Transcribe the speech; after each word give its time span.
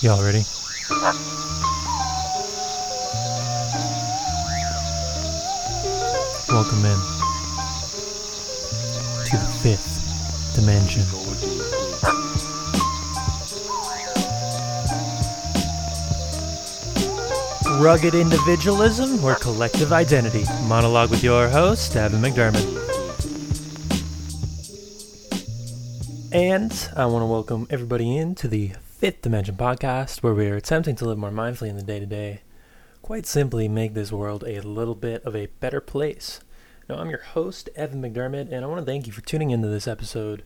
Y'all 0.00 0.22
ready? 0.22 0.44
Welcome 6.48 6.84
in 6.84 6.98
to 9.24 9.36
the 9.36 9.50
fifth 9.60 10.54
dimension. 10.54 11.02
Rugged 17.82 18.14
individualism 18.14 19.24
or 19.24 19.34
collective 19.34 19.92
identity. 19.92 20.44
Monologue 20.68 21.10
with 21.10 21.24
your 21.24 21.48
host, 21.48 21.96
Evan 21.96 22.22
McDermott. 22.22 22.64
And 26.30 26.88
I 26.94 27.06
want 27.06 27.22
to 27.22 27.26
welcome 27.26 27.66
everybody 27.68 28.16
in 28.16 28.36
to 28.36 28.46
the 28.46 28.74
Fifth 28.98 29.22
Dimension 29.22 29.54
podcast, 29.54 30.24
where 30.24 30.34
we 30.34 30.48
are 30.48 30.56
attempting 30.56 30.96
to 30.96 31.04
live 31.04 31.18
more 31.18 31.30
mindfully 31.30 31.68
in 31.68 31.76
the 31.76 31.84
day 31.84 32.00
to 32.00 32.04
day. 32.04 32.40
Quite 33.00 33.26
simply, 33.26 33.68
make 33.68 33.94
this 33.94 34.10
world 34.10 34.42
a 34.44 34.60
little 34.60 34.96
bit 34.96 35.22
of 35.22 35.36
a 35.36 35.46
better 35.60 35.80
place. 35.80 36.40
Now, 36.88 36.96
I'm 36.96 37.08
your 37.08 37.22
host, 37.22 37.70
Evan 37.76 38.02
McDermott, 38.02 38.50
and 38.50 38.64
I 38.64 38.66
want 38.66 38.80
to 38.80 38.84
thank 38.84 39.06
you 39.06 39.12
for 39.12 39.20
tuning 39.20 39.50
into 39.50 39.68
this 39.68 39.86
episode. 39.86 40.42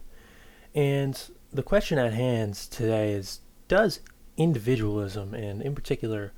And 0.75 1.19
the 1.51 1.63
question 1.63 1.99
at 1.99 2.13
hand 2.13 2.57
today 2.57 3.13
is 3.13 3.41
Does 3.69 4.01
individualism, 4.37 5.33
and 5.33 5.63
in 5.63 5.75
particular, 5.75 6.35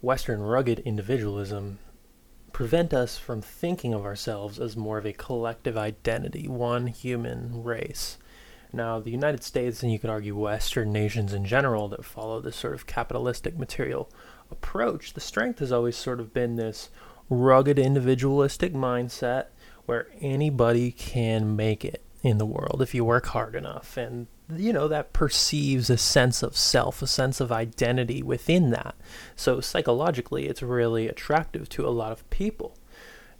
Western 0.00 0.40
rugged 0.40 0.78
individualism, 0.86 1.80
prevent 2.50 2.94
us 2.94 3.18
from 3.18 3.42
thinking 3.42 3.92
of 3.92 4.06
ourselves 4.06 4.58
as 4.58 4.74
more 4.74 4.96
of 4.96 5.04
a 5.04 5.12
collective 5.12 5.76
identity, 5.76 6.48
one 6.48 6.86
human 6.86 7.62
race? 7.62 8.16
Now, 8.72 9.00
the 9.00 9.10
United 9.10 9.42
States, 9.42 9.82
and 9.82 9.90
you 9.90 9.98
could 9.98 10.10
argue 10.10 10.36
Western 10.36 10.92
nations 10.92 11.32
in 11.32 11.44
general 11.44 11.88
that 11.88 12.04
follow 12.04 12.40
this 12.40 12.56
sort 12.56 12.74
of 12.74 12.86
capitalistic 12.86 13.58
material 13.58 14.10
approach, 14.50 15.14
the 15.14 15.20
strength 15.20 15.58
has 15.60 15.72
always 15.72 15.96
sort 15.96 16.20
of 16.20 16.34
been 16.34 16.56
this 16.56 16.90
rugged 17.30 17.78
individualistic 17.78 18.74
mindset 18.74 19.46
where 19.86 20.08
anybody 20.20 20.90
can 20.90 21.56
make 21.56 21.84
it 21.84 22.02
in 22.22 22.38
the 22.38 22.46
world 22.46 22.82
if 22.82 22.94
you 22.94 23.04
work 23.04 23.26
hard 23.26 23.54
enough. 23.54 23.96
And, 23.96 24.26
you 24.54 24.72
know, 24.72 24.88
that 24.88 25.12
perceives 25.12 25.88
a 25.88 25.96
sense 25.96 26.42
of 26.42 26.56
self, 26.56 27.00
a 27.00 27.06
sense 27.06 27.40
of 27.40 27.52
identity 27.52 28.22
within 28.22 28.70
that. 28.70 28.96
So 29.36 29.60
psychologically, 29.60 30.46
it's 30.46 30.62
really 30.62 31.08
attractive 31.08 31.68
to 31.70 31.86
a 31.86 31.90
lot 31.90 32.12
of 32.12 32.28
people. 32.30 32.76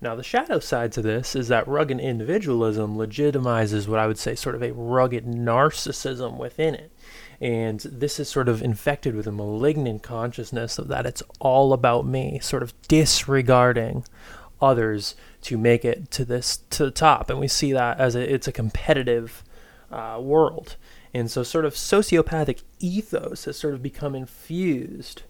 Now, 0.00 0.14
the 0.14 0.22
shadow 0.22 0.60
side 0.60 0.92
to 0.92 1.02
this 1.02 1.34
is 1.34 1.48
that 1.48 1.66
rugged 1.66 1.98
individualism 1.98 2.96
legitimizes 2.96 3.88
what 3.88 3.98
I 3.98 4.06
would 4.06 4.18
say 4.18 4.36
sort 4.36 4.54
of 4.54 4.62
a 4.62 4.72
rugged 4.72 5.26
narcissism 5.26 6.38
within 6.38 6.74
it. 6.74 6.92
And 7.40 7.80
this 7.80 8.20
is 8.20 8.28
sort 8.28 8.48
of 8.48 8.62
infected 8.62 9.16
with 9.16 9.26
a 9.26 9.32
malignant 9.32 10.02
consciousness 10.04 10.78
of 10.78 10.88
that 10.88 11.06
it's 11.06 11.22
all 11.40 11.72
about 11.72 12.06
me, 12.06 12.38
sort 12.40 12.62
of 12.62 12.74
disregarding 12.82 14.04
others 14.60 15.16
to 15.42 15.58
make 15.58 15.84
it 15.84 16.10
to 16.12 16.24
this 16.24 16.58
to 16.70 16.84
the 16.84 16.90
top. 16.90 17.28
And 17.28 17.40
we 17.40 17.48
see 17.48 17.72
that 17.72 17.98
as 17.98 18.14
a, 18.14 18.32
it's 18.32 18.48
a 18.48 18.52
competitive 18.52 19.42
uh, 19.90 20.18
world. 20.20 20.76
And 21.14 21.30
so, 21.30 21.42
sort 21.42 21.64
of 21.64 21.74
sociopathic 21.74 22.62
ethos 22.78 23.46
has 23.46 23.56
sort 23.56 23.74
of 23.74 23.82
become 23.82 24.14
infused 24.14 25.22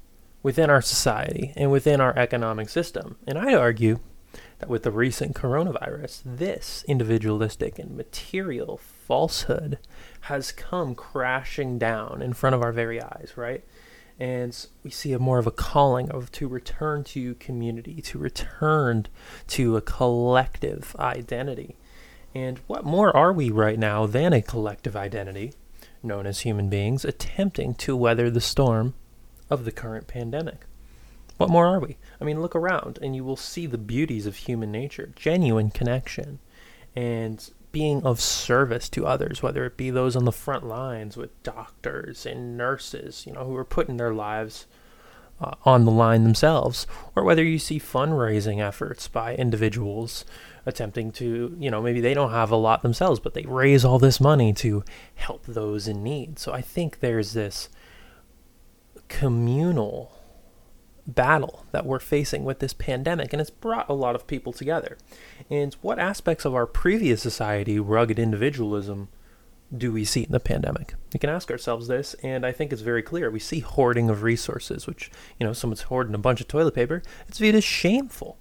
within 0.43 0.71
our 0.71 0.83
society 0.83 1.53
and 1.57 1.71
within 1.71 2.01
our 2.01 2.17
economic 2.19 2.69
system. 2.69 3.17
And 3.27 3.39
I 3.39 3.55
argue 3.55 4.01
that 4.59 4.69
with 4.69 4.83
the 4.83 4.91
recent 4.91 5.35
coronavirus, 5.35 6.23
this 6.25 6.85
individualistic 6.89 7.79
and 7.79 7.97
material 7.97 8.77
falsehood 8.77 9.79
has 10.23 10.53
come 10.53 10.95
crashing 10.95 11.79
down 11.79 12.21
in 12.23 12.33
front 12.33 12.55
of 12.55 12.63
our 12.63 12.73
very 12.73 13.01
eyes, 13.01 13.33
right? 13.37 13.65
And 14.19 14.67
we 14.83 14.91
see 14.91 15.13
a 15.13 15.19
more 15.19 15.39
of 15.39 15.47
a 15.47 15.53
calling 15.53 16.11
of 16.11 16.33
to 16.33 16.49
return 16.49 17.05
to 17.05 17.35
community, 17.37 18.03
to 18.03 18.19
return 18.19 19.07
to 19.49 19.77
a 19.77 19.81
collective 19.81 20.97
identity. 20.99 21.77
And 22.35 22.59
what 22.67 22.85
more 22.85 23.17
are 23.17 23.33
we 23.33 23.51
right 23.51 23.79
now 23.79 24.07
than 24.07 24.33
a 24.33 24.43
collective 24.43 24.97
identity, 24.97 25.53
known 26.03 26.27
as 26.27 26.41
human 26.41 26.69
beings, 26.69 27.05
attempting 27.05 27.75
to 27.77 27.97
weather 27.97 28.29
the 28.29 28.41
storm 28.41 28.95
of 29.49 29.65
the 29.65 29.73
current 29.73 30.09
pandemic? 30.09 30.68
What 31.39 31.51
more 31.51 31.67
are 31.67 31.81
we? 31.81 31.97
I 32.21 32.25
mean, 32.25 32.43
look 32.43 32.55
around 32.55 32.99
and 33.01 33.17
you 33.17 33.25
will 33.25 33.37
see 33.37 33.67
the 33.67 33.79
beauties 33.79 34.27
of 34.27 34.37
human 34.37 34.71
nature, 34.71 35.13
genuine 35.17 35.71
connection, 35.71 36.41
and 36.95 37.51
being 37.71 38.03
of 38.03 38.21
service 38.21 38.89
to 38.91 39.07
others, 39.07 39.43
whether 39.43 39.65
it 39.65 39.77
be 39.77 39.91
those 39.91 40.17
on 40.17 40.25
the 40.25 40.33
front 40.33 40.67
lines 40.67 41.17
with 41.17 41.43
doctors 41.43 42.27
and 42.27 42.57
nurses, 42.57 43.25
you 43.27 43.33
know, 43.33 43.45
who 43.45 43.57
are 43.57 43.65
putting 43.65 43.99
their 43.99 44.13
lives 44.13 44.67
uh, 45.41 45.55
on 45.65 45.85
the 45.85 45.91
line 45.93 46.25
themselves, 46.25 46.87
or 47.15 47.23
whether 47.23 47.45
you 47.45 47.59
see 47.59 47.79
fundraising 47.79 48.61
efforts 48.61 49.07
by 49.07 49.37
individuals 49.37 50.25
attempting 50.67 51.13
to, 51.13 51.57
you 51.59 51.71
know, 51.71 51.81
maybe 51.81 52.01
they 52.01 52.15
don't 52.15 52.33
have 52.33 52.51
a 52.51 52.57
lot 52.57 52.83
themselves, 52.83 53.21
but 53.21 53.35
they 53.35 53.45
raise 53.45 53.85
all 53.85 54.01
this 54.01 54.21
money 54.21 54.53
to 54.53 54.83
help 55.15 55.45
those 55.47 55.87
in 55.87 56.03
need. 56.03 56.39
So 56.39 56.53
I 56.53 56.61
think 56.61 56.99
there's 56.99 57.33
this 57.33 57.69
communal 59.07 60.18
battle 61.09 61.65
that 61.73 61.87
we're 61.87 61.99
facing 61.99 62.45
with 62.45 62.59
this 62.61 62.75
pandemic, 62.75 63.33
and 63.33 63.41
it's 63.41 63.51
brought 63.51 63.89
a 63.89 63.95
lot 63.95 64.15
of 64.15 64.27
people 64.27 64.53
together. 64.53 64.99
And 65.51 65.75
what 65.81 65.99
aspects 65.99 66.45
of 66.45 66.55
our 66.55 66.67
previous 66.67 67.23
society, 67.23 67.81
rugged 67.81 68.19
individualism, 68.19 69.09
do 69.77 69.93
we 69.93 70.05
see 70.05 70.23
in 70.23 70.33
the 70.33 70.41
pandemic? 70.41 70.95
We 71.13 71.19
can 71.19 71.31
ask 71.31 71.51
ourselves 71.51 71.89
this, 71.89 72.15
and 72.23 72.45
I 72.47 72.53
think 72.53 72.73
it's 72.73 72.83
very 72.83 73.03
clear. 73.03 73.31
We 73.31 73.41
see 73.41 73.61
hoarding 73.61 74.09
of 74.11 74.23
resources, 74.23 74.87
which, 74.87 75.11
you 75.39 75.47
know, 75.47 75.53
someone's 75.53 75.83
hoarding 75.83 76.15
a 76.15 76.19
bunch 76.19 76.41
of 76.41 76.49
toilet 76.49 76.75
paper, 76.75 77.03
it's 77.27 77.39
viewed 77.39 77.55
as 77.55 77.65
shameful. 77.65 78.39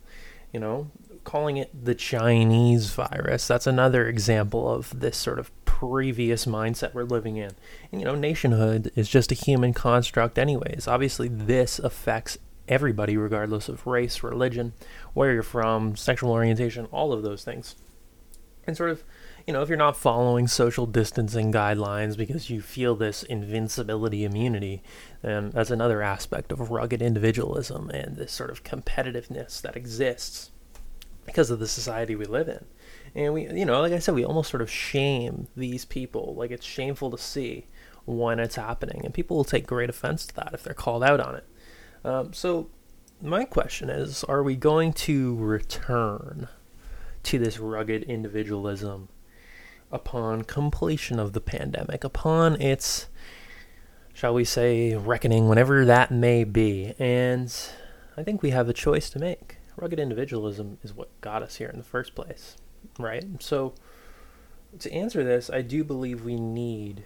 You 0.54 0.62
know, 0.62 0.92
calling 1.24 1.58
it 1.58 1.86
the 1.86 1.96
Chinese 1.96 2.90
virus, 2.92 3.48
that's 3.48 3.68
another 3.68 4.08
example 4.08 4.72
of 4.72 4.98
this 4.98 5.18
sort 5.18 5.40
of 5.40 5.52
previous 5.66 6.46
mindset 6.46 6.94
we're 6.94 7.04
living 7.04 7.36
in. 7.36 7.52
And, 7.92 8.02
you 8.02 8.06
know, 8.06 8.16
nationhood 8.16 8.92
is 8.96 9.10
just 9.10 9.32
a 9.32 9.36
human 9.36 9.74
construct, 9.74 10.40
anyways. 10.40 10.88
Obviously, 10.88 11.28
this 11.28 11.80
affects 11.80 12.38
everybody, 12.68 13.18
regardless 13.18 13.70
of 13.70 13.86
race, 13.88 14.24
religion, 14.24 14.74
where 15.14 15.34
you're 15.34 15.44
from, 15.44 15.96
sexual 15.96 16.32
orientation, 16.32 16.86
all 16.86 17.14
of 17.14 17.24
those 17.24 17.44
things. 17.44 17.76
And 18.66 18.76
sort 18.76 18.90
of, 18.90 19.04
you 19.46 19.54
know, 19.54 19.62
if 19.62 19.70
you're 19.70 19.78
not 19.78 19.96
following 19.96 20.48
social 20.48 20.86
distancing 20.86 21.54
guidelines 21.54 22.18
because 22.18 22.50
you 22.50 22.62
feel 22.62 22.96
this 22.96 23.24
invincibility 23.24 24.26
immunity, 24.26 24.84
then 25.22 25.52
that's 25.52 25.72
another 25.72 26.02
aspect 26.02 26.52
of 26.52 26.70
rugged 26.70 27.02
individualism 27.02 27.90
and 27.92 28.18
this 28.18 28.34
sort 28.34 28.50
of 28.50 28.66
competitiveness 28.66 29.62
that 29.62 29.78
exists 29.78 30.52
because 31.26 31.50
of 31.50 31.60
the 31.60 31.68
society 31.68 32.16
we 32.16 32.26
live 32.26 32.50
in. 32.50 32.66
And 33.16 33.34
we, 33.34 33.48
you 33.48 33.66
know, 33.66 33.80
like 33.82 33.94
I 33.94 34.00
said, 34.00 34.16
we 34.16 34.26
almost 34.26 34.50
sort 34.50 34.62
of 34.62 34.70
shame 34.70 35.48
these 35.56 35.86
people. 35.86 36.36
Like 36.36 36.52
it's 36.52 36.66
shameful 36.66 37.10
to 37.12 37.18
see 37.18 37.68
when 38.06 38.40
it's 38.40 38.56
happening. 38.56 39.02
And 39.04 39.14
people 39.14 39.38
will 39.38 39.44
take 39.44 39.66
great 39.66 39.90
offense 39.90 40.26
to 40.28 40.36
that 40.36 40.54
if 40.54 40.64
they're 40.64 40.74
called 40.74 41.04
out 41.04 41.20
on 41.20 41.36
it. 41.36 41.46
Um, 42.04 42.34
so, 42.34 42.70
my 43.22 43.46
question 43.46 43.90
is 43.90 44.24
are 44.26 44.44
we 44.44 44.56
going 44.56 44.94
to 44.94 45.36
return 45.36 46.48
to 47.24 47.40
this 47.40 47.60
rugged 47.60 48.04
individualism 48.04 49.10
upon 49.92 50.44
completion 50.44 51.20
of 51.20 51.34
the 51.34 51.42
pandemic, 51.42 52.04
upon 52.04 52.62
its, 52.62 53.08
shall 54.14 54.34
we 54.34 54.44
say, 54.44 54.96
reckoning, 54.96 55.48
whenever 55.48 55.86
that 55.86 56.12
may 56.12 56.44
be? 56.44 56.94
And 57.00 57.54
I 58.16 58.24
think 58.24 58.42
we 58.42 58.52
have 58.52 58.70
a 58.70 58.74
choice 58.74 59.10
to 59.12 59.20
make. 59.20 59.58
Rugged 59.76 60.00
individualism 60.00 60.78
is 60.84 60.94
what 60.94 61.10
got 61.22 61.44
us 61.44 61.56
here 61.56 61.70
in 61.70 61.78
the 61.78 61.84
first 61.84 62.16
place, 62.16 62.56
right? 63.00 63.26
So, 63.40 63.74
to 64.80 64.92
answer 64.92 65.24
this, 65.24 65.50
I 65.50 65.62
do 65.62 65.84
believe 65.84 66.24
we 66.24 66.36
need 66.36 67.04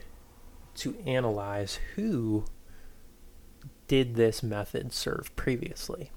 to 0.76 0.98
analyze 1.06 1.80
who 1.96 2.46
did 3.92 4.16
this 4.16 4.42
method 4.42 4.94
serve 4.94 5.36
previously? 5.36 6.12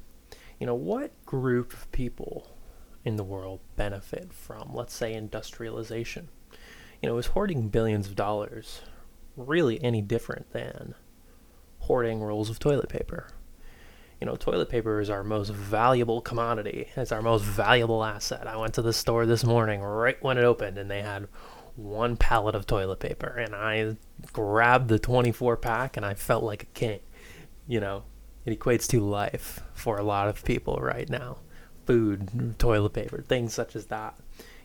You 0.61 0.67
know, 0.69 0.77
what 0.77 1.11
group 1.27 1.73
of 1.73 1.91
people 1.91 2.57
in 3.05 3.17
the 3.17 3.25
world 3.25 3.59
benefit 3.75 4.33
from, 4.33 4.71
let's 4.73 4.95
say, 4.95 5.13
industrialization? 5.13 6.29
You 7.03 7.09
know, 7.09 7.19
is 7.19 7.27
hoarding 7.27 7.71
billions 7.71 8.07
of 8.07 8.15
dollars 8.15 8.83
really 9.37 9.83
any 9.83 10.03
different 10.03 10.53
than 10.53 10.95
hoarding 11.81 12.21
rolls 12.21 12.49
of 12.49 12.61
toilet 12.61 12.89
paper? 12.89 13.27
You 14.21 14.29
know, 14.29 14.37
toilet 14.37 14.69
paper 14.69 15.01
is 15.01 15.11
our 15.11 15.25
most 15.25 15.51
valuable 15.51 16.21
commodity. 16.21 16.91
It's 16.95 17.11
our 17.11 17.23
most 17.23 17.43
valuable 17.43 18.05
asset. 18.05 18.47
I 18.47 18.57
went 18.57 18.75
to 18.75 18.83
the 18.83 18.93
store 18.93 19.27
this 19.27 19.43
morning 19.43 19.81
right 19.81 20.23
when 20.23 20.39
it 20.39 20.45
opened 20.45 20.79
and 20.79 20.89
they 20.89 21.03
had 21.03 21.27
one 21.75 22.17
pallet 22.17 22.55
of 22.55 22.69
toilet 22.69 23.01
paper 23.01 23.37
and 23.37 23.53
I 23.53 23.97
grabbed 24.33 24.87
the 24.87 25.01
24 25.01 25.57
pack 25.57 25.97
and 25.97 26.07
I 26.07 26.15
felt 26.15 26.45
like 26.45 26.63
a 26.63 26.67
king 26.67 27.01
you 27.67 27.81
know, 27.81 28.05
it 28.45 28.59
equates 28.59 28.87
to 28.89 29.01
life 29.01 29.61
for 29.73 29.97
a 29.99 30.03
lot 30.03 30.29
of 30.29 30.45
people 30.45 30.77
right 30.77 31.09
now. 31.09 31.39
Food, 31.87 32.59
toilet 32.59 32.93
paper, 32.93 33.23
things 33.23 33.55
such 33.55 33.77
as 33.77 33.87
that. 33.87 34.17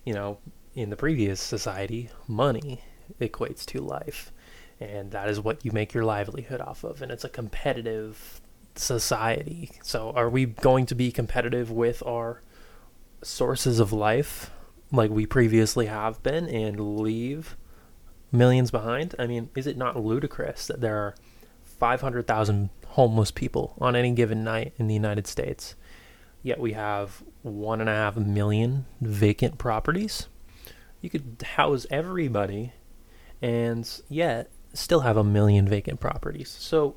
You 0.05 0.13
know, 0.13 0.37
in 0.73 0.89
the 0.89 0.95
previous 0.95 1.41
society, 1.41 2.09
money 2.27 2.81
equates 3.19 3.65
to 3.65 3.81
life. 3.81 4.31
and 4.79 5.11
that 5.11 5.27
is 5.27 5.41
what 5.41 5.65
you 5.65 5.71
make 5.73 5.93
your 5.93 6.05
livelihood 6.05 6.61
off 6.61 6.85
of. 6.85 7.01
And 7.01 7.11
it's 7.11 7.25
a 7.25 7.29
competitive 7.29 8.39
society. 8.75 9.71
So, 9.83 10.11
are 10.11 10.29
we 10.29 10.45
going 10.45 10.85
to 10.87 10.95
be 10.95 11.11
competitive 11.11 11.69
with 11.69 12.01
our 12.05 12.41
sources 13.21 13.79
of 13.79 13.91
life 13.91 14.51
like 14.91 15.11
we 15.11 15.25
previously 15.25 15.87
have 15.87 16.23
been 16.23 16.47
and 16.47 16.99
leave 16.99 17.57
millions 18.31 18.71
behind? 18.71 19.15
I 19.19 19.27
mean, 19.27 19.49
is 19.55 19.67
it 19.67 19.77
not 19.77 20.01
ludicrous 20.01 20.67
that 20.67 20.79
there 20.79 20.97
are 20.97 21.15
500,000 21.79 22.69
homeless 22.87 23.31
people 23.31 23.75
on 23.79 23.95
any 23.95 24.11
given 24.11 24.43
night 24.43 24.73
in 24.77 24.87
the 24.87 24.93
United 24.93 25.27
States? 25.27 25.75
Yet 26.43 26.59
we 26.59 26.73
have 26.73 27.23
one 27.41 27.81
and 27.81 27.89
a 27.89 27.93
half 27.93 28.15
million 28.15 28.85
vacant 29.01 29.57
properties. 29.57 30.27
You 31.01 31.09
could 31.09 31.43
house 31.55 31.85
everybody 31.89 32.73
and 33.41 33.89
yet 34.09 34.49
still 34.73 35.01
have 35.01 35.17
a 35.17 35.23
million 35.23 35.67
vacant 35.67 35.99
properties. 35.99 36.49
So, 36.49 36.95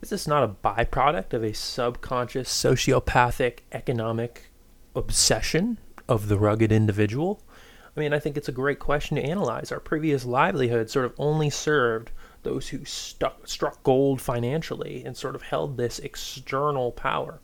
is 0.00 0.10
this 0.10 0.26
not 0.26 0.42
a 0.42 0.48
byproduct 0.48 1.32
of 1.32 1.44
a 1.44 1.52
subconscious 1.52 2.48
sociopathic 2.48 3.60
economic 3.70 4.50
obsession 4.96 5.78
of 6.08 6.28
the 6.28 6.38
rugged 6.38 6.72
individual? 6.72 7.40
I 7.96 8.00
mean, 8.00 8.12
I 8.12 8.18
think 8.18 8.36
it's 8.36 8.48
a 8.48 8.52
great 8.52 8.78
question 8.78 9.16
to 9.16 9.22
analyze. 9.22 9.70
Our 9.70 9.80
previous 9.80 10.24
livelihood 10.24 10.90
sort 10.90 11.04
of 11.04 11.14
only 11.18 11.50
served 11.50 12.10
those 12.42 12.68
who 12.68 12.84
stuck, 12.84 13.46
struck 13.46 13.82
gold 13.82 14.20
financially 14.20 15.04
and 15.04 15.16
sort 15.16 15.34
of 15.34 15.42
held 15.42 15.76
this 15.76 15.98
external 15.98 16.92
power 16.92 17.40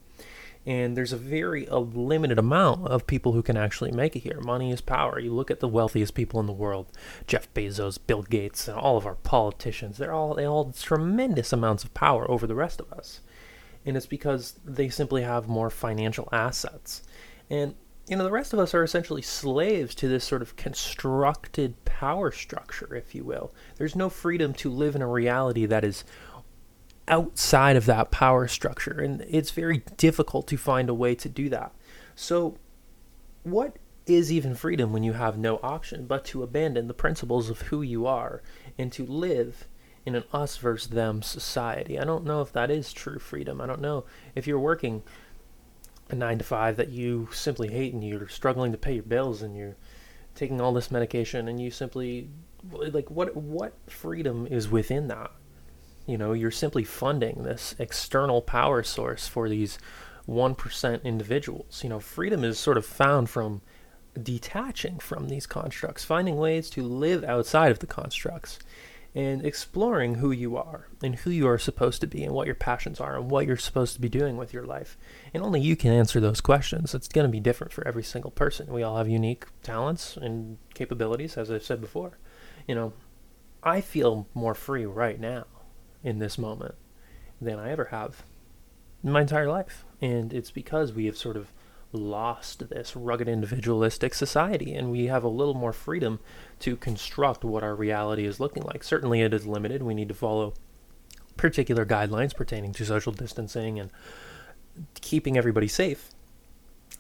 and 0.69 0.99
there's 0.99 1.15
a 1.15 1.17
very 1.17 1.65
a 1.67 1.79
limited 1.79 2.39
amount 2.39 2.87
of 2.89 3.07
people 3.07 3.33
who 3.33 3.43
can 3.43 3.57
actually 3.57 3.91
make 3.91 4.15
it 4.15 4.21
here. 4.21 4.39
Money 4.43 4.71
is 4.71 4.83
power. 4.83 5.19
You 5.19 5.33
look 5.33 5.51
at 5.51 5.61
the 5.61 5.67
wealthiest 5.67 6.15
people 6.15 6.41
in 6.41 6.47
the 6.47 6.53
world, 6.53 6.87
Jeff 7.27 7.53
Bezos, 7.55 7.99
Bill 8.07 8.23
Gates, 8.23 8.69
and 8.69 8.77
all 8.77 8.99
of 8.99 9.07
our 9.07 9.15
politicians. 9.15 9.97
They're 9.97 10.13
all 10.13 10.35
they 10.35 10.45
all 10.45 10.71
tremendous 10.73 11.55
amounts 11.55 11.85
of 11.85 11.95
power 11.95 12.31
over 12.31 12.47
the 12.47 12.55
rest 12.55 12.81
of 12.81 12.93
us, 12.93 13.21
and 13.87 13.97
it's 13.97 14.05
because 14.05 14.59
they 14.63 14.91
simply 14.91 15.23
have 15.23 15.49
more 15.49 15.71
financial 15.71 16.29
assets. 16.33 17.03
And 17.49 17.75
you 18.09 18.17
know, 18.17 18.25
the 18.25 18.31
rest 18.31 18.53
of 18.53 18.59
us 18.59 18.75
are 18.75 18.83
essentially 18.83 19.23
slaves 19.23 19.95
to 19.97 20.09
this 20.09 20.25
sort 20.25 20.41
of 20.41 20.57
constructed 20.57 21.85
power 21.85 22.33
structure, 22.33 22.95
if 22.95 23.15
you 23.15 23.23
will. 23.23 23.53
There's 23.77 23.95
no 23.95 24.09
freedom 24.09 24.55
to 24.55 24.71
live 24.71 24.97
in 24.97 25.03
a 25.03 25.09
reality 25.09 25.67
that 25.67 25.85
is 25.85 26.05
outside 27.07 27.77
of 27.77 27.87
that 27.87 28.11
power 28.11 28.49
structure. 28.49 29.01
And 29.01 29.25
it's 29.29 29.51
very 29.51 29.83
difficult 29.97 30.47
to 30.49 30.57
find 30.57 30.89
a 30.89 30.95
way 30.95 31.15
to 31.17 31.29
do 31.29 31.49
that. 31.51 31.73
So, 32.15 32.57
what 33.43 33.77
is 34.07 34.33
even 34.33 34.55
freedom 34.55 34.93
when 34.93 35.03
you 35.03 35.13
have 35.13 35.37
no 35.37 35.61
option 35.63 36.07
but 36.07 36.25
to 36.25 36.43
abandon 36.43 36.89
the 36.89 36.95
principles 36.95 37.51
of 37.51 37.63
who 37.63 37.83
you 37.83 38.07
are 38.07 38.43
and 38.79 38.91
to 38.93 39.05
live 39.05 39.69
in 40.07 40.15
an 40.15 40.25
us 40.33 40.57
versus 40.57 40.89
them 40.89 41.23
society? 41.23 41.99
I 41.99 42.05
don't 42.05 42.25
know 42.25 42.41
if 42.41 42.53
that 42.53 42.71
is 42.71 42.93
true 42.93 43.19
freedom. 43.19 43.61
I 43.61 43.67
don't 43.67 43.83
know 43.83 44.05
if 44.35 44.47
you're 44.47 44.59
working 44.59 45.03
a 46.11 46.15
nine 46.15 46.39
to 46.39 46.45
five 46.45 46.77
that 46.77 46.91
you 46.91 47.29
simply 47.33 47.69
hate 47.69 47.93
and 47.93 48.03
you're 48.03 48.29
struggling 48.29 48.73
to 48.73 48.79
pay 48.79 48.95
your 48.95 49.03
bills 49.03 49.43
and 49.43 49.57
you're 49.57 49.77
taking 50.35 50.61
all 50.61 50.73
this 50.73 50.91
medication 50.91 51.49
and 51.49 51.61
you 51.61 51.71
simply 51.71 52.31
like 52.73 53.11
what 53.11 53.37
what 53.37 53.75
freedom 53.89 54.47
is 54.47 54.69
within 54.69 55.09
that 55.09 55.31
you 56.09 56.17
know, 56.17 56.33
you're 56.33 56.51
simply 56.51 56.85
funding 56.85 57.43
this 57.43 57.75
external 57.79 58.41
power 58.41 58.83
source 58.83 59.29
for 59.29 59.47
these 59.47 59.79
1% 60.27 61.05
individuals. 61.05 61.85
You 61.85 61.91
know, 61.91 62.01
freedom 62.01 62.45
is 62.45 62.59
sort 62.59 62.79
of 62.79 62.87
found 62.87 63.29
from 63.29 63.61
detaching 64.21 65.01
from 65.01 65.29
these 65.29 65.47
constructs, 65.47 66.05
finding 66.05 66.39
ways 66.39 66.71
to 66.71 66.83
live 66.83 67.25
outside 67.25 67.71
of 67.71 67.81
the 67.81 67.87
constructs, 67.87 68.59
and 69.15 69.45
exploring 69.45 70.17
who 70.17 70.31
you 70.31 70.57
are 70.57 70.89
and 71.03 71.17
who 71.17 71.31
you 71.31 71.49
are 71.49 71.59
supposed 71.59 72.01
to 72.01 72.07
be 72.07 72.23
and 72.23 72.35
what 72.35 72.47
your 72.47 72.55
passions 72.55 73.01
are 73.01 73.17
and 73.17 73.31
what 73.31 73.47
you're 73.47 73.57
supposed 73.57 73.95
to 73.95 74.01
be 74.01 74.09
doing 74.09 74.37
with 74.37 74.53
your 74.53 74.65
life. 74.65 74.97
And 75.33 75.43
only 75.43 75.61
you 75.61 75.77
can 75.77 75.93
answer 75.93 76.21
those 76.21 76.41
questions. 76.41 76.95
It's 76.95 77.09
going 77.09 77.27
to 77.27 77.33
be 77.33 77.41
different 77.41 77.73
for 77.73 77.87
every 77.87 78.03
single 78.03 78.31
person. 78.31 78.73
We 78.73 78.83
all 78.83 78.99
have 78.99 79.09
unique 79.09 79.47
talents 79.63 80.17
and 80.17 80.59
capabilities, 80.75 81.37
as 81.37 81.51
I've 81.51 81.65
said 81.65 81.81
before. 81.81 82.19
You 82.67 82.75
know, 82.75 82.93
I 83.63 83.81
feel 83.81 84.29
more 84.35 84.55
free 84.55 84.85
right 84.85 85.19
now 85.19 85.47
in 86.05 86.19
this 86.19 86.39
moment 86.39 86.75
than 87.41 87.59
I 87.59 87.71
ever 87.71 87.87
have 87.87 88.23
in 89.03 89.11
my 89.11 89.23
entire 89.23 89.49
life. 89.49 89.85
And 90.01 90.33
it's 90.33 90.51
because 90.51 90.93
we 90.93 91.07
have 91.07 91.17
sort 91.17 91.37
of 91.37 91.53
lost 91.93 92.69
this 92.69 92.95
rugged 92.95 93.29
individualistic 93.29 94.15
society 94.15 94.75
and 94.75 94.91
we 94.91 95.07
have 95.07 95.25
a 95.25 95.29
little 95.29 95.55
more 95.55 95.73
freedom 95.73 96.21
to 96.61 96.77
construct 96.77 97.45
what 97.45 97.63
our 97.63 97.75
reality 97.75 98.27
is 98.27 98.41
looking 98.41 98.63
like. 98.63 98.85
Certainly, 98.85 99.23
it 99.23 99.33
is 99.33 99.47
limited. 99.47 99.83
We 99.83 99.95
need 99.95 100.09
to 100.09 100.15
follow 100.15 100.55
particular 101.37 101.87
guidelines 101.87 102.35
pertaining 102.35 102.73
to 102.75 102.85
social 102.85 103.13
distancing 103.13 103.79
and 103.79 103.91
keeping 105.01 105.39
everybody 105.39 105.69
safe. 105.69 106.11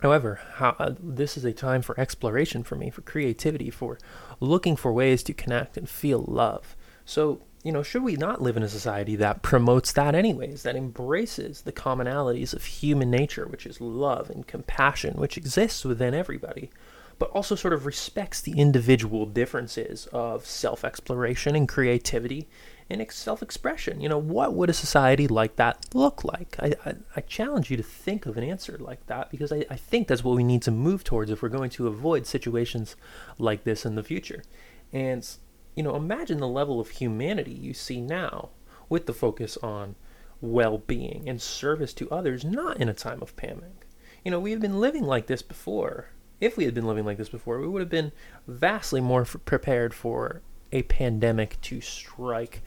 However, 0.01 0.41
how, 0.55 0.77
uh, 0.79 0.95
this 1.01 1.37
is 1.37 1.45
a 1.45 1.53
time 1.53 1.83
for 1.83 1.99
exploration 1.99 2.63
for 2.63 2.77
me, 2.77 2.89
for 2.89 3.03
creativity, 3.03 3.69
for 3.69 3.99
looking 4.39 4.77
for 4.77 4.93
ways 4.93 5.23
to 5.25 5.33
connect 5.33 5.77
and 5.77 5.89
feel 5.89 6.25
love. 6.27 6.77
So, 7.05 7.41
you 7.65 7.73
know, 7.73 7.83
should 7.83 8.05
we 8.05 8.17
not 8.17 8.41
live 8.41 8.57
in 8.57 8.63
a 8.63 8.69
society 8.69 9.17
that 9.17 9.43
promotes 9.43 9.93
that, 9.93 10.15
anyways, 10.15 10.63
that 10.63 10.77
embraces 10.77 11.63
the 11.63 11.73
commonalities 11.73 12.55
of 12.55 12.65
human 12.65 13.11
nature, 13.11 13.47
which 13.47 13.67
is 13.67 13.81
love 13.81 14.31
and 14.31 14.47
compassion, 14.47 15.17
which 15.17 15.37
exists 15.37 15.85
within 15.85 16.15
everybody, 16.15 16.71
but 17.19 17.31
also 17.31 17.57
sort 17.57 17.75
of 17.75 17.85
respects 17.85 18.41
the 18.41 18.59
individual 18.59 19.27
differences 19.27 20.07
of 20.13 20.47
self 20.47 20.85
exploration 20.85 21.57
and 21.57 21.69
creativity 21.69 22.47
and 22.89 23.05
self 23.11 23.43
expression? 23.43 24.01
You 24.01 24.09
know, 24.09 24.19
what 24.19 24.55
would 24.55 24.71
a 24.71 24.75
society 24.75 25.27
like 25.27 25.57
that 25.57 25.85
look 25.93 26.23
like? 26.23 26.55
I, 26.61 26.75
I, 26.87 26.95
I, 27.17 27.21
challenge 27.23 27.73
you 27.73 27.77
to 27.77 27.83
think 27.83 28.25
of 28.25 28.37
an 28.37 28.45
answer 28.45 28.79
like 28.79 29.05
that 29.07 29.31
because 29.31 29.51
I, 29.51 29.65
I 29.69 29.77
think 29.77 30.07
that's 30.07 30.23
what 30.23 30.37
we 30.37 30.45
need 30.45 30.63
to 30.63 30.71
move 30.71 31.03
towards 31.03 31.31
if 31.33 31.43
we're 31.43 31.49
going 31.49 31.71
to 31.71 31.89
avoid 31.89 32.25
situations 32.25 32.95
like 33.37 33.65
this 33.65 33.85
in 33.85 33.97
the 33.97 34.05
future. 34.05 34.45
And 34.93 35.29
you 35.75 35.83
know, 35.83 35.95
imagine 35.95 36.39
the 36.39 36.49
level 36.49 36.81
of 36.81 36.91
humanity 36.91 37.53
you 37.53 37.73
see 37.73 38.01
now 38.01 38.51
with 38.89 39.07
the 39.07 39.13
focus 39.13 39.57
on 39.63 39.95
well 40.41 40.79
being 40.79 41.29
and 41.29 41.41
service 41.41 41.93
to 41.95 42.11
others, 42.11 42.45
not 42.45 42.81
in 42.81 42.89
a 42.89 42.95
time 42.95 43.23
of 43.23 43.37
panic. 43.37 43.87
You 44.25 44.31
know, 44.31 44.41
we 44.41 44.51
have 44.51 44.61
been 44.61 44.81
living 44.81 45.05
like 45.05 45.27
this 45.27 45.43
before. 45.43 46.11
If 46.41 46.57
we 46.57 46.65
had 46.65 46.75
been 46.75 46.87
living 46.87 47.05
like 47.05 47.19
this 47.19 47.29
before, 47.29 47.61
we 47.61 47.69
would 47.69 47.81
have 47.81 47.91
been 47.91 48.13
vastly 48.47 49.01
more 49.01 49.23
f- 49.23 49.37
prepared 49.45 49.93
for 49.93 50.43
a 50.71 50.83
pandemic 50.83 51.61
to 51.63 51.81
strike 51.81 52.63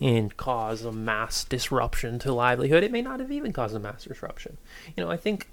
and 0.00 0.36
cause 0.36 0.84
a 0.84 0.92
mass 0.92 1.42
disruption 1.44 2.18
to 2.20 2.32
livelihood. 2.32 2.84
It 2.84 2.92
may 2.92 3.02
not 3.02 3.20
have 3.20 3.32
even 3.32 3.52
caused 3.52 3.74
a 3.74 3.80
mass 3.80 4.04
disruption. 4.04 4.58
You 4.96 5.04
know, 5.04 5.10
I 5.10 5.16
think 5.16 5.48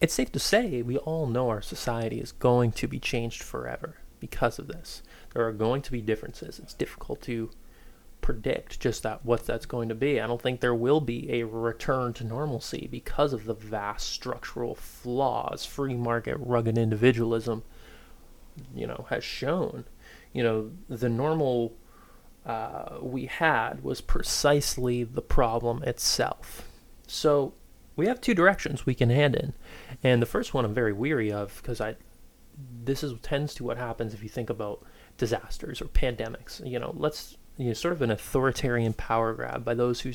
it's 0.00 0.14
safe 0.14 0.32
to 0.32 0.38
say 0.38 0.82
we 0.82 0.98
all 0.98 1.26
know 1.26 1.48
our 1.48 1.62
society 1.62 2.20
is 2.20 2.32
going 2.32 2.72
to 2.72 2.88
be 2.88 2.98
changed 2.98 3.42
forever 3.42 3.96
because 4.20 4.58
of 4.58 4.68
this. 4.68 5.02
There 5.34 5.46
are 5.46 5.52
going 5.52 5.82
to 5.82 5.92
be 5.92 6.00
differences. 6.00 6.58
It's 6.58 6.74
difficult 6.74 7.20
to 7.22 7.50
predict 8.20 8.80
just 8.80 9.02
that 9.02 9.24
what 9.24 9.46
that's 9.46 9.66
going 9.66 9.88
to 9.88 9.94
be. 9.94 10.20
I 10.20 10.26
don't 10.26 10.42
think 10.42 10.60
there 10.60 10.74
will 10.74 11.00
be 11.00 11.30
a 11.40 11.44
return 11.44 12.12
to 12.14 12.24
normalcy 12.24 12.88
because 12.90 13.32
of 13.32 13.44
the 13.44 13.54
vast 13.54 14.08
structural 14.08 14.74
flaws 14.74 15.64
free 15.64 15.94
market 15.94 16.36
rugged 16.40 16.76
individualism 16.76 17.62
you 18.74 18.86
know 18.86 19.06
has 19.10 19.24
shown. 19.24 19.84
You 20.32 20.42
know, 20.42 20.70
the 20.88 21.08
normal 21.08 21.74
uh, 22.44 22.98
we 23.00 23.26
had 23.26 23.82
was 23.82 24.00
precisely 24.00 25.04
the 25.04 25.22
problem 25.22 25.82
itself. 25.82 26.68
So 27.06 27.54
we 27.94 28.06
have 28.06 28.20
two 28.20 28.34
directions 28.34 28.84
we 28.84 28.94
can 28.94 29.10
head 29.10 29.34
in, 29.34 29.54
and 30.02 30.20
the 30.20 30.26
first 30.26 30.54
one 30.54 30.64
I'm 30.64 30.74
very 30.74 30.92
weary 30.92 31.32
of 31.32 31.60
because 31.62 31.80
I 31.80 31.96
this 32.84 33.02
is 33.02 33.12
tends 33.22 33.54
to 33.54 33.64
what 33.64 33.76
happens 33.76 34.14
if 34.14 34.22
you 34.22 34.28
think 34.28 34.50
about 34.50 34.84
disasters 35.18 35.80
or 35.80 35.86
pandemics. 35.86 36.66
You 36.68 36.78
know, 36.78 36.94
let's 36.96 37.36
you 37.56 37.68
know, 37.68 37.72
sort 37.72 37.92
of 37.92 38.02
an 38.02 38.10
authoritarian 38.10 38.92
power 38.92 39.34
grab 39.34 39.64
by 39.64 39.74
those 39.74 40.00
who 40.00 40.12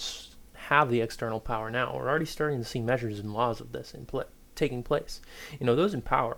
have 0.54 0.90
the 0.90 1.02
external 1.02 1.40
power 1.40 1.70
now. 1.70 1.94
We're 1.96 2.10
already 2.10 2.26
starting 2.26 2.60
to 2.60 2.66
see 2.66 2.82
measures 2.82 3.20
and 3.20 3.34
laws 3.34 3.62
of 3.62 3.72
this 3.72 3.94
in 3.94 4.06
pl- 4.06 4.26
taking 4.56 4.84
place. 4.84 5.22
You 5.60 5.66
know, 5.66 5.76
those 5.76 5.94
in 5.94 6.02
power 6.02 6.38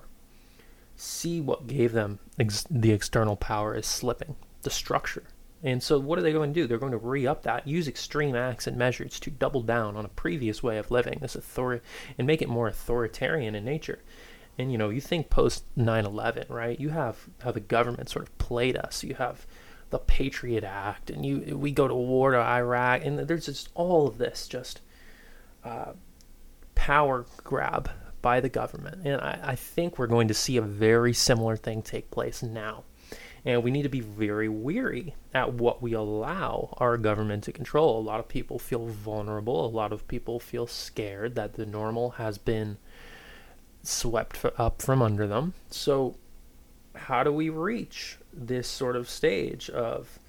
see 0.95 1.41
what 1.41 1.67
gave 1.67 1.91
them 1.91 2.19
ex- 2.39 2.67
the 2.69 2.91
external 2.91 3.36
power 3.36 3.75
is 3.75 3.86
slipping, 3.86 4.36
the 4.62 4.69
structure. 4.69 5.24
And 5.65 5.81
so, 5.81 5.98
what 5.98 6.19
are 6.19 6.22
they 6.22 6.33
going 6.33 6.53
to 6.53 6.62
do? 6.62 6.67
They're 6.67 6.77
going 6.77 6.91
to 6.91 6.98
re 6.98 7.25
up 7.25 7.43
that, 7.43 7.67
use 7.67 7.88
extreme 7.88 8.36
acts 8.36 8.67
and 8.67 8.75
measures 8.75 9.19
to 9.22 9.31
double 9.31 9.62
down 9.62 9.95
on 9.95 10.03
a 10.03 10.10
previous 10.10 10.62
way 10.62 10.77
of 10.77 10.91
living, 10.91 11.19
this 11.22 11.36
authority, 11.36 11.83
and 12.17 12.27
make 12.27 12.41
it 12.41 12.50
more 12.50 12.67
authoritarian 12.67 13.55
in 13.55 13.63
nature. 13.63 14.00
And 14.57 14.72
you 14.72 14.77
know, 14.77 14.89
you 14.89 15.01
think 15.01 15.29
post 15.29 15.63
9/11, 15.75 16.50
right? 16.50 16.79
You 16.79 16.89
have 16.89 17.27
how 17.43 17.51
the 17.51 17.60
government 17.60 18.10
sort 18.10 18.27
of 18.27 18.38
played 18.38 18.77
us. 18.77 19.03
You 19.03 19.15
have 19.15 19.45
the 19.89 20.00
Patriot 20.00 20.63
Act, 20.63 21.10
and 21.10 21.25
you 21.25 21.57
we 21.57 21.72
go 21.72 21.88
to 21.88 21.95
war 21.95 22.31
to 22.31 22.38
Iraq, 22.38 23.05
and 23.05 23.19
there's 23.19 23.45
just 23.45 23.69
all 23.74 24.07
of 24.07 24.17
this 24.17 24.48
just 24.48 24.81
uh, 25.63 25.93
power 26.75 27.25
grab 27.43 27.89
by 28.22 28.39
the 28.39 28.50
government. 28.50 29.05
And 29.05 29.22
I, 29.22 29.39
I 29.43 29.55
think 29.55 29.98
we're 29.98 30.07
going 30.07 30.27
to 30.29 30.33
see 30.33 30.57
a 30.57 30.62
very 30.62 31.13
similar 31.13 31.55
thing 31.55 31.81
take 31.81 32.10
place 32.10 32.41
now. 32.41 32.83
And 33.45 33.62
we 33.62 33.72
need 33.72 33.83
to 33.83 33.89
be 33.89 34.00
very 34.00 34.48
weary 34.48 35.15
at 35.33 35.53
what 35.53 35.81
we 35.81 35.91
allow 35.93 36.75
our 36.77 36.98
government 36.98 37.43
to 37.43 37.51
control. 37.51 38.00
A 38.00 38.01
lot 38.01 38.22
of 38.22 38.29
people 38.29 38.57
feel 38.57 38.88
vulnerable. 38.88 39.65
A 39.65 39.67
lot 39.67 39.91
of 39.91 40.07
people 40.07 40.39
feel 40.39 40.65
scared 40.65 41.36
that 41.36 41.53
the 41.53 41.65
normal 41.65 42.12
has 42.12 42.38
been 42.38 42.77
swept 43.84 44.46
up 44.58 44.82
from 44.82 45.02
under 45.02 45.28
them. 45.28 45.54
So, 45.70 46.16
how 46.96 47.24
do 47.24 47.32
we 47.32 47.50
reach 47.50 48.18
this 48.32 48.68
sort 48.68 48.96
of 48.96 49.10
stage 49.10 49.70
of 49.70 50.20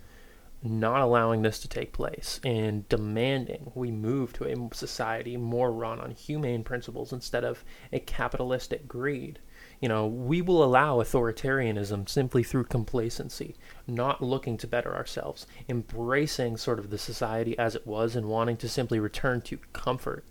not 0.63 1.03
allowing 1.03 1.43
this 1.43 1.59
to 1.61 1.69
take 1.69 1.93
place 1.93 2.41
and 2.43 2.89
demanding 2.89 3.71
we 3.75 3.91
move 3.91 4.33
to 4.33 4.45
a 4.45 4.75
society 4.75 5.37
more 5.37 5.71
run 5.71 6.01
on 6.01 6.11
humane 6.11 6.65
principles 6.65 7.13
instead 7.13 7.45
of 7.45 7.65
a 7.93 8.01
capitalistic 8.01 8.89
greed? 8.89 9.39
You 9.81 9.89
know, 9.89 10.07
we 10.07 10.41
will 10.41 10.65
allow 10.65 10.97
authoritarianism 10.97 12.09
simply 12.09 12.43
through 12.43 12.65
complacency, 12.65 13.55
not 13.87 14.23
looking 14.23 14.57
to 14.59 14.67
better 14.67 14.95
ourselves, 14.95 15.47
embracing 15.69 16.57
sort 16.57 16.79
of 16.79 16.91
the 16.91 16.99
society 16.99 17.59
as 17.59 17.75
it 17.75 17.87
was 17.87 18.17
and 18.17 18.27
wanting 18.27 18.57
to 18.59 18.69
simply 18.69 18.99
return 18.99 19.43
to 19.43 19.59
comfort 19.73 20.25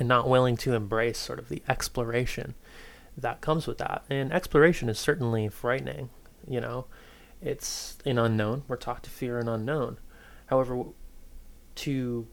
and 0.00 0.08
not 0.08 0.28
willing 0.28 0.56
to 0.56 0.74
embrace 0.74 1.18
sort 1.18 1.38
of 1.38 1.50
the 1.50 1.62
exploration 1.68 2.54
that 3.16 3.42
comes 3.42 3.66
with 3.66 3.78
that. 3.78 4.02
And 4.08 4.32
exploration 4.32 4.88
is 4.88 4.98
certainly 4.98 5.48
frightening, 5.48 6.08
you 6.48 6.60
know. 6.60 6.86
It's 7.42 7.98
an 8.04 8.18
unknown. 8.18 8.64
We're 8.66 8.76
taught 8.76 9.02
to 9.04 9.10
fear 9.10 9.38
an 9.38 9.48
unknown. 9.48 9.98
However, 10.46 10.84
to 11.76 12.26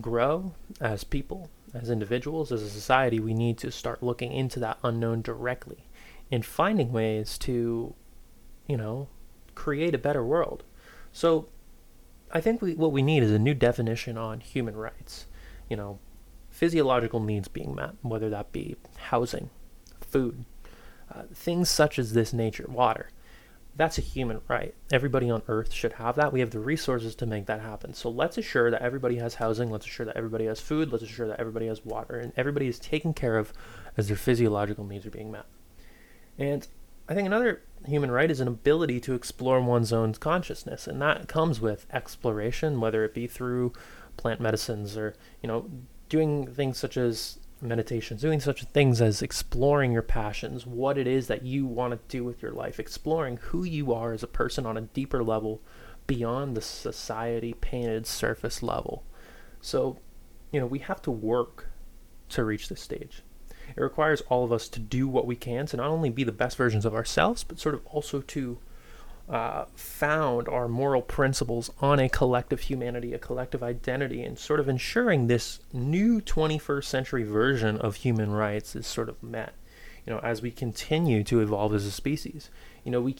grow 0.00 0.54
as 0.80 1.04
people, 1.04 1.50
as 1.74 1.90
individuals, 1.90 2.50
as 2.50 2.62
a 2.62 2.68
society, 2.68 3.20
we 3.20 3.34
need 3.34 3.58
to 3.58 3.70
start 3.70 4.02
looking 4.02 4.32
into 4.32 4.58
that 4.60 4.78
unknown 4.82 5.22
directly 5.22 5.86
and 6.32 6.44
finding 6.44 6.92
ways 6.92 7.38
to, 7.38 7.94
you 8.66 8.76
know, 8.76 9.08
create 9.54 9.94
a 9.94 9.98
better 9.98 10.24
world. 10.24 10.64
So 11.12 11.48
I 12.32 12.40
think 12.40 12.60
we, 12.60 12.74
what 12.74 12.92
we 12.92 13.02
need 13.02 13.22
is 13.22 13.30
a 13.30 13.38
new 13.38 13.54
definition 13.54 14.18
on 14.18 14.40
human 14.40 14.76
rights. 14.76 15.26
You 15.68 15.76
know, 15.76 15.98
physiological 16.56 17.20
needs 17.20 17.48
being 17.48 17.74
met, 17.74 17.90
whether 18.00 18.30
that 18.30 18.50
be 18.50 18.76
housing, 18.96 19.50
food, 20.00 20.46
uh, 21.14 21.24
things 21.34 21.68
such 21.68 21.98
as 21.98 22.14
this 22.14 22.32
nature, 22.32 22.64
water. 22.66 23.10
That's 23.76 23.98
a 23.98 24.00
human 24.00 24.40
right. 24.48 24.74
Everybody 24.90 25.28
on 25.28 25.42
earth 25.48 25.70
should 25.70 25.92
have 25.94 26.16
that. 26.16 26.32
We 26.32 26.40
have 26.40 26.52
the 26.52 26.58
resources 26.58 27.14
to 27.16 27.26
make 27.26 27.44
that 27.44 27.60
happen. 27.60 27.92
So 27.92 28.08
let's 28.08 28.38
assure 28.38 28.70
that 28.70 28.80
everybody 28.80 29.16
has 29.16 29.34
housing. 29.34 29.70
Let's 29.70 29.84
assure 29.84 30.06
that 30.06 30.16
everybody 30.16 30.46
has 30.46 30.58
food. 30.58 30.90
Let's 30.90 31.04
assure 31.04 31.28
that 31.28 31.38
everybody 31.38 31.66
has 31.66 31.84
water. 31.84 32.18
And 32.18 32.32
everybody 32.38 32.68
is 32.68 32.78
taken 32.78 33.12
care 33.12 33.36
of 33.36 33.52
as 33.98 34.08
their 34.08 34.16
physiological 34.16 34.86
needs 34.86 35.04
are 35.04 35.10
being 35.10 35.30
met. 35.30 35.44
And 36.38 36.66
I 37.06 37.14
think 37.14 37.26
another 37.26 37.64
human 37.84 38.10
right 38.10 38.30
is 38.30 38.40
an 38.40 38.48
ability 38.48 38.98
to 39.00 39.12
explore 39.12 39.60
one's 39.60 39.92
own 39.92 40.14
consciousness. 40.14 40.86
And 40.86 41.02
that 41.02 41.28
comes 41.28 41.60
with 41.60 41.84
exploration, 41.92 42.80
whether 42.80 43.04
it 43.04 43.12
be 43.12 43.26
through 43.26 43.74
plant 44.16 44.40
medicines 44.40 44.96
or, 44.96 45.14
you 45.42 45.48
know, 45.48 45.68
doing 46.08 46.46
things 46.46 46.78
such 46.78 46.96
as 46.96 47.38
meditations, 47.60 48.20
doing 48.20 48.40
such 48.40 48.64
things 48.64 49.00
as 49.00 49.22
exploring 49.22 49.92
your 49.92 50.02
passions, 50.02 50.66
what 50.66 50.98
it 50.98 51.06
is 51.06 51.26
that 51.26 51.42
you 51.42 51.66
want 51.66 51.92
to 51.92 51.98
do 52.08 52.24
with 52.24 52.42
your 52.42 52.52
life, 52.52 52.78
exploring 52.78 53.38
who 53.38 53.64
you 53.64 53.92
are 53.92 54.12
as 54.12 54.22
a 54.22 54.28
person 54.28 54.66
on 54.66 54.76
a 54.76 54.82
deeper 54.82 55.24
level 55.24 55.60
beyond 56.06 56.56
the 56.56 56.62
society 56.62 57.54
painted 57.54 58.06
surface 58.06 58.62
level. 58.62 59.04
So, 59.60 59.98
you 60.52 60.60
know, 60.60 60.66
we 60.66 60.78
have 60.80 61.02
to 61.02 61.10
work 61.10 61.68
to 62.30 62.44
reach 62.44 62.68
this 62.68 62.80
stage. 62.80 63.22
It 63.76 63.80
requires 63.80 64.20
all 64.28 64.44
of 64.44 64.52
us 64.52 64.68
to 64.68 64.80
do 64.80 65.08
what 65.08 65.26
we 65.26 65.34
can 65.34 65.66
to 65.66 65.76
not 65.76 65.90
only 65.90 66.10
be 66.10 66.24
the 66.24 66.32
best 66.32 66.56
versions 66.56 66.84
of 66.84 66.94
ourselves, 66.94 67.42
but 67.42 67.58
sort 67.58 67.74
of 67.74 67.84
also 67.86 68.20
to 68.20 68.58
uh, 69.28 69.64
found 69.74 70.48
our 70.48 70.68
moral 70.68 71.02
principles 71.02 71.70
on 71.80 71.98
a 71.98 72.08
collective 72.08 72.60
humanity, 72.60 73.12
a 73.12 73.18
collective 73.18 73.62
identity, 73.62 74.22
and 74.22 74.38
sort 74.38 74.60
of 74.60 74.68
ensuring 74.68 75.26
this 75.26 75.60
new 75.72 76.20
21st 76.20 76.84
century 76.84 77.24
version 77.24 77.76
of 77.78 77.96
human 77.96 78.30
rights 78.30 78.76
is 78.76 78.86
sort 78.86 79.08
of 79.08 79.20
met. 79.22 79.54
You 80.06 80.12
know, 80.12 80.20
as 80.20 80.42
we 80.42 80.52
continue 80.52 81.24
to 81.24 81.40
evolve 81.40 81.74
as 81.74 81.84
a 81.84 81.90
species, 81.90 82.50
you 82.84 82.92
know, 82.92 83.00
we 83.00 83.16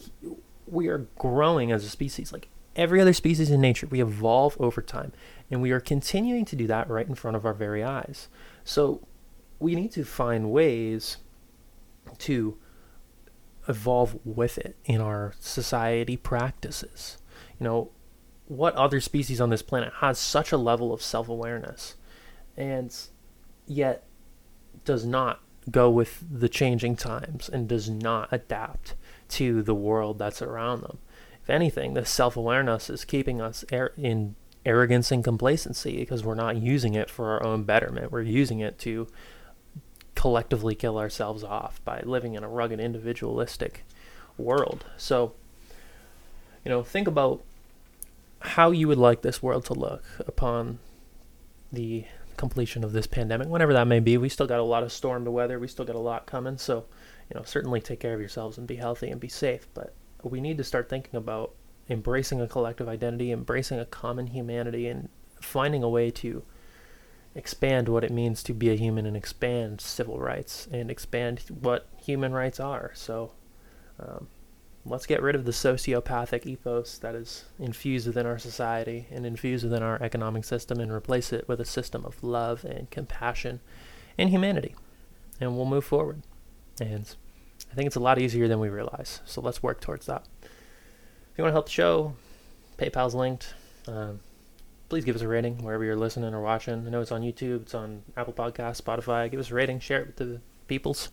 we 0.69 0.87
are 0.87 1.09
growing 1.19 1.73
as 1.73 1.85
a 1.85 1.91
species, 1.91 2.33
like 2.33 2.49
every 2.77 3.01
other 3.01 3.13
species 3.13 3.51
in 3.51 3.61
nature. 3.61 3.89
We 3.89 4.01
evolve 4.01 4.57
over 4.61 4.81
time, 4.81 5.13
and 5.51 5.61
we 5.61 5.73
are 5.73 5.81
continuing 5.81 6.45
to 6.45 6.55
do 6.55 6.69
that 6.69 6.89
right 6.89 7.09
in 7.09 7.17
front 7.17 7.37
of 7.37 7.45
our 7.45 7.55
very 7.55 7.83
eyes. 7.83 8.29
So, 8.63 9.01
we 9.59 9.75
need 9.75 9.91
to 9.93 10.05
find 10.05 10.53
ways 10.53 11.17
to 12.19 12.57
evolve 13.69 14.19
with 14.25 14.59
it 14.59 14.77
in 14.85 15.01
our 15.01 15.35
society 15.41 16.17
practices. 16.17 17.19
You 17.59 17.65
know, 17.65 17.91
what 18.47 18.75
other 18.75 19.01
species 19.01 19.41
on 19.41 19.51
this 19.51 19.63
planet 19.63 19.93
has 20.01 20.19
such 20.19 20.53
a 20.53 20.57
level 20.57 20.93
of 20.93 21.03
self 21.03 21.29
awareness 21.29 21.97
and 22.57 22.95
yet 23.67 24.05
does 24.85 25.05
not 25.05 25.41
go 25.71 25.91
with 25.91 26.23
the 26.31 26.49
changing 26.49 26.95
times 26.97 27.49
and 27.49 27.69
does 27.69 27.91
not 27.91 28.29
adapt 28.31 28.95
to 29.29 29.63
the 29.63 29.75
world 29.75 30.19
that's 30.19 30.43
around 30.43 30.83
them? 30.83 30.99
If 31.43 31.51
anything, 31.51 31.95
this 31.95 32.11
self 32.11 32.37
awareness 32.37 32.89
is 32.89 33.05
keeping 33.05 33.41
us 33.41 33.65
in 33.97 34.37
arrogance 34.65 35.13
and 35.13 35.23
complacency 35.23 35.99
because 35.99 36.25
we're 36.25 36.35
not 36.35 36.57
using 36.57 36.95
it 36.95 37.09
for 37.09 37.31
our 37.31 37.45
own 37.45 37.63
betterment. 37.63 38.11
We're 38.11 38.23
using 38.23 38.61
it 38.61 38.79
to 38.81 39.07
collectively 40.17 40.75
kill 40.75 40.99
ourselves 40.99 41.45
off 41.45 41.81
by 41.85 42.01
living 42.05 42.35
in 42.35 42.43
a 42.43 42.49
rugged 42.49 42.81
individualistic 42.81 43.85
world. 44.37 44.85
So, 44.97 45.35
you 46.65 46.71
know, 46.71 46.83
think 46.83 47.07
about 47.07 47.45
how 48.41 48.73
you 48.73 48.89
would 48.89 48.99
like 48.99 49.23
this 49.23 49.41
world 49.41 49.65
to 49.67 49.75
look 49.75 50.03
upon 50.27 50.81
the 51.73 52.07
completion 52.37 52.83
of 52.83 52.93
this 52.93 53.07
pandemic, 53.07 53.49
whenever 53.49 53.73
that 53.73 53.87
may 53.87 54.01
be. 54.01 54.19
We 54.19 54.29
still 54.29 54.47
got 54.47 54.61
a 54.61 54.65
lot 54.65 54.83
of 54.83 54.93
storm 54.93 55.25
to 55.25 55.31
weather. 55.31 55.59
We 55.59 55.69
still 55.69 55.85
got 55.85 55.97
a 55.97 56.01
lot 56.01 56.27
coming. 56.27 56.59
So, 56.59 56.87
you 57.31 57.39
know, 57.39 57.45
certainly 57.45 57.81
take 57.81 58.01
care 58.01 58.15
of 58.15 58.21
yourselves 58.21 58.59
and 58.59 58.67
be 58.67 58.77
healthy 58.77 59.09
and 59.09 59.21
be 59.21 59.29
safe. 59.29 59.69
But 59.75 59.95
we 60.23 60.41
need 60.41 60.59
to 60.59 60.65
start 60.65 60.89
thinking 60.89 61.17
about 61.17 61.53
embracing 61.89 62.41
a 62.41 62.49
collective 62.49 62.89
identity, 62.89 63.33
embracing 63.33 63.79
a 63.79 63.87
common 63.87 64.29
humanity, 64.29 64.89
and 64.89 65.09
finding 65.41 65.83
a 65.83 65.89
way 65.89 66.11
to 66.11 66.43
expand 67.37 67.89
what 67.89 68.03
it 68.03 68.11
means 68.11 68.43
to 68.43 68.55
be 68.55 68.71
a 68.71 68.75
human 68.75 69.05
and 69.05 69.17
expand 69.17 69.81
civil 69.81 70.19
rights 70.19 70.67
and 70.73 70.91
expand 70.91 71.43
what 71.61 71.87
human 72.03 72.33
rights 72.33 72.59
are. 72.59 72.91
So 72.95 73.33
um, 74.01 74.29
let's 74.87 75.07
get 75.07 75.23
rid 75.23 75.35
of 75.35 75.45
the 75.45 75.53
sociopathic 75.53 76.47
ethos 76.47 76.99
that 76.99 77.15
is 77.15 77.45
infused 77.59 78.07
within 78.07 78.27
our 78.27 78.39
society 78.39 79.07
and 79.11 79.27
infused 79.27 79.65
within 79.65 79.83
our 79.83 80.03
economic 80.03 80.45
system 80.45 80.81
and 80.81 80.91
replace 80.91 81.33
it 81.33 81.47
with 81.47 81.61
a 81.61 81.65
system 81.65 82.05
of 82.07 82.23
love 82.25 82.65
and 82.65 82.91
compassion 82.91 83.61
and 84.17 84.31
humanity. 84.31 84.75
And 85.39 85.55
we'll 85.57 85.67
move 85.67 85.85
forward. 85.85 86.23
And 86.81 87.15
I 87.71 87.75
think 87.75 87.87
it's 87.87 87.97
a 87.97 88.01
lot 88.01 88.19
easier 88.19 88.49
than 88.49 88.61
we 88.61 88.71
realize. 88.71 89.21
So 89.27 89.43
let's 89.43 89.63
work 89.63 89.81
towards 89.81 90.07
that. 90.07 90.25
If 90.43 91.39
you 91.39 91.45
want 91.45 91.51
to 91.51 91.57
help 91.57 91.67
the 91.67 91.73
show, 91.73 92.15
PayPal's 92.79 93.15
linked. 93.15 93.55
Um, 93.87 94.21
please 94.89 95.05
give 95.05 95.17
us 95.17 95.23
a 95.23 95.29
rating 95.29 95.63
wherever 95.63 95.85
you're 95.85 95.97
listening 95.97 96.35
or 96.35 96.41
watching. 96.41 96.87
I 96.87 96.91
know 96.91 97.01
it's 97.01 97.13
on 97.13 97.23
YouTube, 97.23 97.63
it's 97.63 97.75
on 97.75 98.03
Apple 98.17 98.33
Podcasts, 98.33 98.81
Spotify. 98.81 99.31
Give 99.31 99.41
us 99.41 99.51
a 99.51 99.55
rating, 99.55 99.81
share 99.81 100.01
it 100.01 100.07
with 100.07 100.17
the 100.17 100.41
peoples. 100.69 101.11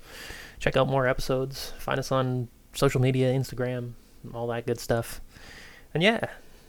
Check 0.60 0.78
out 0.78 0.88
more 0.88 1.08
episodes. 1.08 1.74
Find 1.80 2.00
us 2.00 2.12
on 2.12 2.50
social 2.74 3.02
media, 3.02 3.32
Instagram, 3.34 3.94
all 4.34 4.48
that 4.48 4.66
good 4.66 4.80
stuff. 4.80 5.22
And 5.94 6.02
yeah, 6.02 6.26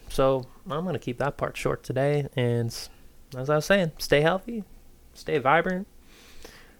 so 0.08 0.46
I'm 0.70 0.84
gonna 0.84 0.98
keep 0.98 1.18
that 1.18 1.36
part 1.36 1.56
short 1.56 1.82
today. 1.82 2.28
And 2.36 2.68
as 3.36 3.50
I 3.50 3.56
was 3.56 3.66
saying, 3.66 3.92
stay 3.98 4.20
healthy, 4.20 4.64
stay 5.14 5.38
vibrant. 5.38 5.86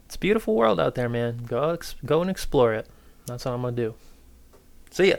It's 0.05 0.15
a 0.15 0.19
beautiful 0.19 0.55
world 0.55 0.79
out 0.79 0.95
there, 0.95 1.09
man. 1.09 1.45
Go 1.47 1.69
ex- 1.69 1.95
go 2.05 2.21
and 2.21 2.29
explore 2.29 2.73
it. 2.73 2.87
That's 3.25 3.45
what 3.45 3.53
I'm 3.53 3.61
gonna 3.61 3.75
do. 3.75 3.95
See 4.91 5.09
ya. 5.09 5.15